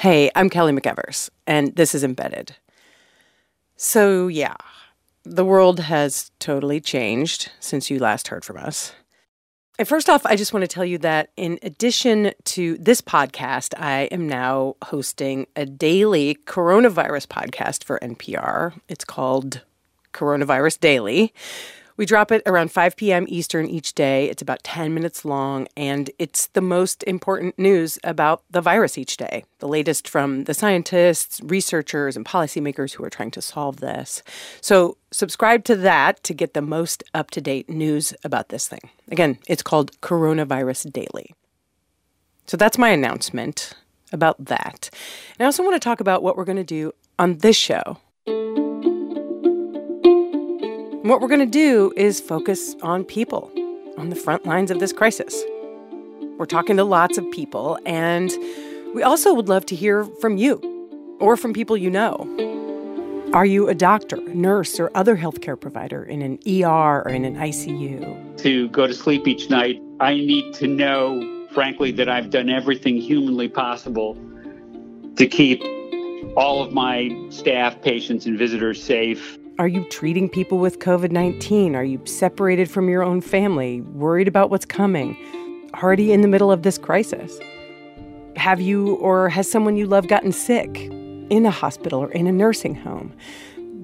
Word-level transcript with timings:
Hey, 0.00 0.30
I'm 0.34 0.48
Kelly 0.48 0.72
McEvers, 0.72 1.28
and 1.46 1.76
this 1.76 1.94
is 1.94 2.02
Embedded. 2.02 2.56
So, 3.76 4.28
yeah, 4.28 4.54
the 5.24 5.44
world 5.44 5.78
has 5.78 6.30
totally 6.38 6.80
changed 6.80 7.52
since 7.60 7.90
you 7.90 7.98
last 7.98 8.28
heard 8.28 8.42
from 8.42 8.56
us. 8.56 8.94
And 9.78 9.86
first 9.86 10.08
off, 10.08 10.24
I 10.24 10.36
just 10.36 10.54
want 10.54 10.62
to 10.62 10.68
tell 10.68 10.86
you 10.86 10.96
that 10.96 11.32
in 11.36 11.58
addition 11.62 12.32
to 12.44 12.78
this 12.78 13.02
podcast, 13.02 13.74
I 13.78 14.04
am 14.04 14.26
now 14.26 14.76
hosting 14.84 15.46
a 15.54 15.66
daily 15.66 16.38
coronavirus 16.46 17.26
podcast 17.26 17.84
for 17.84 17.98
NPR. 17.98 18.72
It's 18.88 19.04
called 19.04 19.60
Coronavirus 20.14 20.80
Daily. 20.80 21.34
We 22.00 22.06
drop 22.06 22.32
it 22.32 22.42
around 22.46 22.72
5 22.72 22.96
p.m. 22.96 23.26
Eastern 23.28 23.66
each 23.66 23.92
day. 23.92 24.30
It's 24.30 24.40
about 24.40 24.64
10 24.64 24.94
minutes 24.94 25.22
long, 25.22 25.68
and 25.76 26.10
it's 26.18 26.46
the 26.46 26.62
most 26.62 27.02
important 27.02 27.58
news 27.58 27.98
about 28.02 28.42
the 28.50 28.62
virus 28.62 28.96
each 28.96 29.18
day. 29.18 29.44
The 29.58 29.68
latest 29.68 30.08
from 30.08 30.44
the 30.44 30.54
scientists, 30.54 31.42
researchers, 31.44 32.16
and 32.16 32.24
policymakers 32.24 32.94
who 32.94 33.04
are 33.04 33.10
trying 33.10 33.32
to 33.32 33.42
solve 33.42 33.80
this. 33.80 34.22
So, 34.62 34.96
subscribe 35.10 35.62
to 35.64 35.76
that 35.76 36.24
to 36.24 36.32
get 36.32 36.54
the 36.54 36.62
most 36.62 37.04
up 37.12 37.30
to 37.32 37.42
date 37.42 37.68
news 37.68 38.14
about 38.24 38.48
this 38.48 38.66
thing. 38.66 38.88
Again, 39.10 39.36
it's 39.46 39.62
called 39.62 39.92
Coronavirus 40.00 40.90
Daily. 40.90 41.34
So, 42.46 42.56
that's 42.56 42.78
my 42.78 42.88
announcement 42.88 43.74
about 44.10 44.42
that. 44.42 44.88
And 45.38 45.44
I 45.44 45.44
also 45.44 45.62
want 45.62 45.74
to 45.74 45.86
talk 45.86 46.00
about 46.00 46.22
what 46.22 46.34
we're 46.34 46.46
going 46.46 46.56
to 46.56 46.64
do 46.64 46.92
on 47.18 47.36
this 47.36 47.56
show 47.56 47.98
what 51.02 51.22
we're 51.22 51.28
going 51.28 51.40
to 51.40 51.46
do 51.46 51.92
is 51.96 52.20
focus 52.20 52.76
on 52.82 53.04
people 53.04 53.50
on 53.96 54.10
the 54.10 54.16
front 54.16 54.44
lines 54.44 54.70
of 54.70 54.80
this 54.80 54.92
crisis. 54.92 55.42
We're 56.36 56.44
talking 56.46 56.76
to 56.76 56.84
lots 56.84 57.16
of 57.16 57.30
people, 57.30 57.78
and 57.86 58.30
we 58.94 59.02
also 59.02 59.32
would 59.32 59.48
love 59.48 59.64
to 59.66 59.76
hear 59.76 60.04
from 60.20 60.36
you 60.36 60.60
or 61.18 61.38
from 61.38 61.54
people 61.54 61.76
you 61.76 61.90
know. 61.90 62.26
Are 63.32 63.46
you 63.46 63.68
a 63.68 63.74
doctor, 63.74 64.18
nurse, 64.34 64.78
or 64.78 64.90
other 64.94 65.16
healthcare 65.16 65.58
provider 65.58 66.02
in 66.02 66.20
an 66.20 66.38
ER 66.46 67.02
or 67.02 67.08
in 67.08 67.24
an 67.24 67.36
ICU? 67.36 68.36
To 68.38 68.68
go 68.68 68.86
to 68.86 68.92
sleep 68.92 69.26
each 69.26 69.48
night, 69.48 69.80
I 70.00 70.14
need 70.14 70.52
to 70.54 70.66
know, 70.66 71.46
frankly, 71.52 71.92
that 71.92 72.10
I've 72.10 72.28
done 72.28 72.50
everything 72.50 72.96
humanly 72.96 73.48
possible 73.48 74.18
to 75.16 75.26
keep 75.26 75.62
all 76.36 76.62
of 76.62 76.72
my 76.72 77.16
staff, 77.30 77.80
patients, 77.80 78.26
and 78.26 78.36
visitors 78.36 78.82
safe. 78.82 79.38
Are 79.60 79.68
you 79.68 79.84
treating 79.90 80.26
people 80.26 80.56
with 80.56 80.78
COVID 80.78 81.12
19? 81.12 81.76
Are 81.76 81.84
you 81.84 82.00
separated 82.06 82.70
from 82.70 82.88
your 82.88 83.02
own 83.02 83.20
family, 83.20 83.82
worried 83.82 84.26
about 84.26 84.48
what's 84.48 84.64
coming, 84.64 85.14
already 85.74 86.14
in 86.14 86.22
the 86.22 86.28
middle 86.28 86.50
of 86.50 86.62
this 86.62 86.78
crisis? 86.78 87.38
Have 88.36 88.62
you 88.62 88.94
or 88.94 89.28
has 89.28 89.50
someone 89.50 89.76
you 89.76 89.84
love 89.84 90.08
gotten 90.08 90.32
sick 90.32 90.78
in 91.28 91.44
a 91.44 91.50
hospital 91.50 92.00
or 92.00 92.10
in 92.12 92.26
a 92.26 92.32
nursing 92.32 92.74
home? 92.74 93.14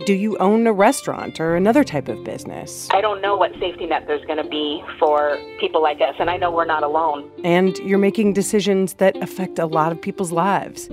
Do 0.07 0.15
you 0.15 0.39
own 0.39 0.67
a 0.67 0.73
restaurant 0.73 1.41
or 1.41 1.57
another 1.57 1.85
type 1.85 2.09
of 2.09 2.25
business? 2.25 2.89
I 2.93 3.03
don't 3.03 3.21
know 3.21 3.37
what 3.37 3.53
safety 3.61 3.85
net 3.85 4.07
there's 4.07 4.25
going 4.25 4.43
to 4.43 4.49
be 4.49 4.83
for 4.99 5.37
people 5.61 5.83
like 5.83 6.01
us, 6.01 6.15
and 6.19 6.31
I 6.31 6.39
know 6.39 6.51
we're 6.51 6.65
not 6.65 6.85
alone. 6.85 7.31
And 7.45 7.77
you're 7.81 7.99
making 7.99 8.33
decisions 8.33 8.95
that 8.95 9.15
affect 9.23 9.59
a 9.59 9.67
lot 9.67 9.93
of 9.93 10.01
people's 10.01 10.33
lives. 10.33 10.89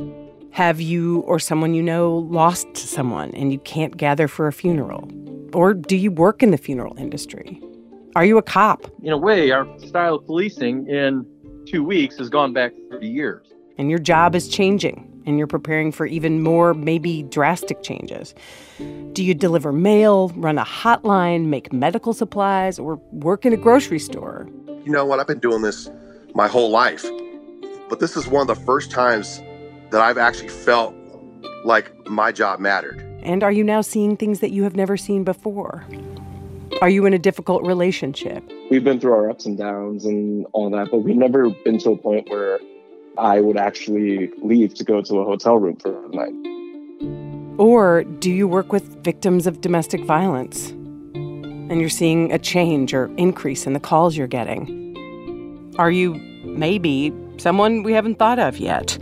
Have 0.54 0.80
you 0.80 1.22
or 1.22 1.40
someone 1.40 1.74
you 1.74 1.82
know 1.82 2.16
lost 2.30 2.78
someone 2.78 3.32
and 3.32 3.52
you 3.52 3.58
can't 3.58 3.98
gather 3.98 4.28
for 4.28 4.48
a 4.48 4.54
funeral? 4.54 5.10
Or 5.52 5.74
do 5.74 5.98
you 5.98 6.12
work 6.12 6.44
in 6.44 6.52
the 6.52 6.60
funeral 6.60 6.96
industry? 6.96 7.60
Are 8.16 8.24
you 8.24 8.38
a 8.38 8.44
cop? 8.44 8.86
In 9.02 9.12
a 9.12 9.18
way, 9.18 9.50
our 9.50 9.68
style 9.80 10.14
of 10.14 10.28
policing 10.28 10.88
in 10.88 11.26
two 11.66 11.84
weeks 11.84 12.20
has 12.20 12.30
gone 12.30 12.54
back 12.54 12.72
30 12.92 13.08
years. 13.08 13.48
And 13.80 13.90
your 13.90 13.98
job 13.98 14.36
is 14.36 14.48
changing, 14.48 15.24
and 15.26 15.40
you're 15.40 15.48
preparing 15.48 15.92
for 15.92 16.06
even 16.06 16.44
more, 16.44 16.76
maybe 16.76 17.24
drastic 17.24 17.82
changes. 17.82 18.36
Do 19.14 19.24
you 19.24 19.34
deliver 19.34 19.72
mail, 19.72 20.30
run 20.36 20.60
a 20.60 20.66
hotline, 20.66 21.48
make 21.48 21.74
medical 21.74 22.14
supplies, 22.14 22.78
or 22.78 22.98
work 23.12 23.44
in 23.44 23.54
a 23.54 23.58
grocery 23.58 23.98
store? 23.98 24.48
You 24.86 24.92
know 24.92 25.04
what? 25.04 25.20
I've 25.20 25.26
been 25.26 25.40
doing 25.40 25.64
this 25.64 25.90
my 26.36 26.48
whole 26.48 26.70
life. 26.70 27.04
But 27.90 28.00
this 28.00 28.16
is 28.16 28.28
one 28.28 28.48
of 28.48 28.56
the 28.56 28.64
first 28.64 28.92
times 28.92 29.42
that 29.94 30.02
I've 30.02 30.18
actually 30.18 30.50
felt 30.50 30.96
like 31.64 32.10
my 32.10 32.32
job 32.32 32.60
mattered. 32.60 33.00
And 33.22 33.44
are 33.44 33.52
you 33.52 33.64
now 33.64 33.82
seeing 33.82 34.18
things 34.18 34.40
that 34.40 34.50
you 34.50 34.64
have 34.64 34.76
never 34.76 34.98
seen 34.98 35.24
before? 35.24 35.86
Are 36.82 36.90
you 36.90 37.06
in 37.06 37.14
a 37.14 37.20
difficult 37.20 37.64
relationship? 37.64 38.44
We've 38.72 38.84
been 38.84 39.00
through 39.00 39.14
our 39.14 39.30
ups 39.30 39.46
and 39.46 39.56
downs 39.56 40.04
and 40.04 40.48
all 40.52 40.72
that, 40.72 40.90
but 40.90 40.98
we've 40.98 41.16
never 41.16 41.52
been 41.64 41.78
to 41.80 41.92
a 41.92 41.98
point 41.98 42.28
where 42.28 42.60
I 43.20 43.40
would 43.40 43.56
actually 43.56 44.32
leave 44.42 44.74
to 44.74 44.84
go 44.84 45.00
to 45.04 45.20
a 45.20 45.26
hotel 45.26 45.58
room 45.58 45.78
for 45.78 46.06
a 46.06 46.10
night. 46.10 47.60
Or 47.60 48.04
do 48.04 48.32
you 48.32 48.48
work 48.48 48.72
with 48.72 49.04
victims 49.04 49.46
of 49.46 49.62
domestic 49.62 50.04
violence 50.06 50.72
and 50.72 51.80
you're 51.80 51.88
seeing 51.88 52.34
a 52.34 52.40
change 52.40 52.96
or 52.96 53.12
increase 53.18 53.68
in 53.68 53.74
the 53.74 53.80
calls 53.80 54.18
you're 54.18 54.26
getting? 54.26 55.72
Are 55.78 55.92
you 55.92 56.16
maybe 56.44 57.14
someone 57.38 57.84
we 57.84 57.94
haven't 57.94 58.18
thought 58.18 58.40
of 58.40 58.58
yet? 58.58 58.98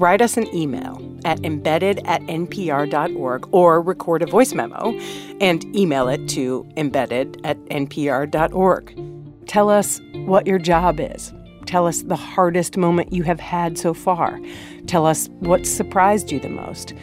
Write 0.00 0.22
us 0.22 0.36
an 0.38 0.52
email 0.54 1.00
at 1.26 1.44
embedded 1.44 2.00
at 2.06 2.22
npr.org 2.22 3.48
or 3.52 3.82
record 3.82 4.22
a 4.22 4.26
voice 4.26 4.54
memo 4.54 4.98
and 5.40 5.64
email 5.76 6.08
it 6.08 6.26
to 6.30 6.66
embedded 6.76 7.38
at 7.44 7.58
npr.org. 7.66 9.46
Tell 9.46 9.68
us 9.68 10.00
what 10.24 10.46
your 10.46 10.58
job 10.58 11.00
is. 11.00 11.32
Tell 11.66 11.86
us 11.86 12.02
the 12.02 12.16
hardest 12.16 12.76
moment 12.78 13.12
you 13.12 13.22
have 13.24 13.40
had 13.40 13.76
so 13.76 13.92
far. 13.92 14.40
Tell 14.86 15.04
us 15.06 15.28
what 15.40 15.66
surprised 15.66 16.32
you 16.32 16.40
the 16.40 16.48
most. 16.48 16.94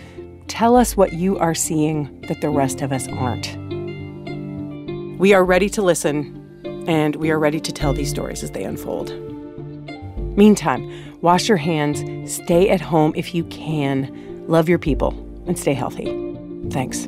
Tell 0.48 0.76
us 0.76 0.98
what 0.98 1.14
you 1.14 1.38
are 1.38 1.54
seeing 1.54 2.22
that 2.22 2.42
the 2.42 2.50
rest 2.50 2.82
of 2.82 2.92
us 2.92 3.08
aren't. 3.10 3.56
We 5.20 5.34
are 5.34 5.44
ready 5.44 5.70
to 5.70 5.82
listen, 5.82 6.84
and 6.88 7.16
we 7.18 7.30
are 7.32 7.40
ready 7.40 7.60
to 7.60 7.72
tell 7.72 7.94
these 7.94 8.10
stories 8.10 8.44
as 8.44 8.52
they 8.52 8.64
unfold. 8.64 9.10
Meantime, 10.38 11.20
wash 11.22 11.48
your 11.50 11.58
hands, 11.58 12.32
stay 12.32 12.70
at 12.70 12.80
home 12.80 13.12
if 13.16 13.34
you 13.34 13.44
can, 13.46 14.46
love 14.48 14.70
your 14.70 14.80
people, 14.80 15.10
and 15.48 15.58
stay 15.58 15.74
healthy. 15.74 16.06
Thanks. 16.70 17.08